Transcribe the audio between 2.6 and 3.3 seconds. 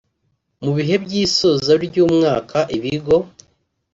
ibigo